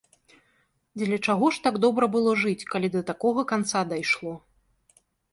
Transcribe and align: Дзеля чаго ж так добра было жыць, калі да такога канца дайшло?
Дзеля 0.99 1.17
чаго 1.27 1.49
ж 1.57 1.59
так 1.67 1.75
добра 1.83 2.05
было 2.15 2.33
жыць, 2.43 2.67
калі 2.75 2.87
да 2.95 3.03
такога 3.09 3.41
канца 3.51 3.83
дайшло? 3.91 4.33